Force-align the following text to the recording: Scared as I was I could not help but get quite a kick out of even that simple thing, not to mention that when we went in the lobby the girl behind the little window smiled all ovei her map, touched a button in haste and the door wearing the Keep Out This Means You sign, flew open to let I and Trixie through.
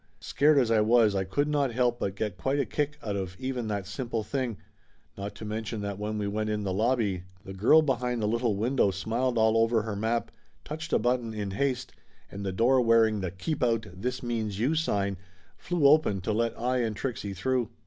Scared 0.19 0.57
as 0.57 0.71
I 0.71 0.81
was 0.81 1.13
I 1.13 1.23
could 1.25 1.47
not 1.47 1.71
help 1.73 1.99
but 1.99 2.15
get 2.15 2.35
quite 2.35 2.59
a 2.59 2.65
kick 2.65 2.97
out 3.03 3.15
of 3.15 3.37
even 3.37 3.67
that 3.67 3.85
simple 3.85 4.23
thing, 4.23 4.57
not 5.15 5.35
to 5.35 5.45
mention 5.45 5.81
that 5.81 5.99
when 5.99 6.17
we 6.17 6.25
went 6.27 6.49
in 6.49 6.63
the 6.63 6.73
lobby 6.73 7.25
the 7.45 7.53
girl 7.53 7.83
behind 7.83 8.19
the 8.19 8.27
little 8.27 8.55
window 8.55 8.89
smiled 8.89 9.37
all 9.37 9.53
ovei 9.69 9.83
her 9.83 9.95
map, 9.95 10.31
touched 10.65 10.91
a 10.91 10.97
button 10.97 11.35
in 11.35 11.51
haste 11.51 11.91
and 12.31 12.43
the 12.43 12.51
door 12.51 12.81
wearing 12.81 13.21
the 13.21 13.29
Keep 13.29 13.61
Out 13.61 13.85
This 13.93 14.23
Means 14.23 14.59
You 14.59 14.73
sign, 14.73 15.17
flew 15.55 15.85
open 15.87 16.19
to 16.21 16.33
let 16.33 16.59
I 16.59 16.79
and 16.79 16.95
Trixie 16.95 17.35
through. 17.35 17.69